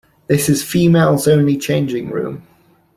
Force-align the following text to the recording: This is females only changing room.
This 0.25 0.49
is 0.49 0.63
females 0.63 1.27
only 1.27 1.55
changing 1.59 2.09
room. 2.09 2.47